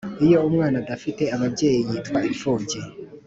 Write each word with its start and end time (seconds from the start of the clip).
Iyo 0.25 0.37
umwana 0.47 0.75
adafite 0.83 1.23
ababyeyi 1.35 1.79
yitwa 1.89 2.19
ipfubyi 2.29 2.79